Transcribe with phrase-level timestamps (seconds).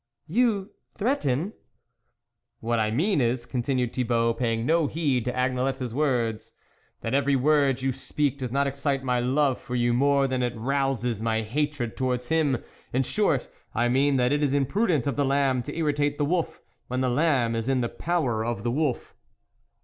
[0.25, 1.53] "You, threaten?""
[2.67, 6.53] What I mean is," continued Thi bault, paying no heed to Agnelette's words,"
[7.01, 10.57] that every word you speak does not excite my love for you more than it
[10.57, 15.23] rouses my hatred towards him; in short, I mean that it is imprudent of the
[15.23, 19.13] lamb to irritate the wolf when the lamb is in the power of the wolf."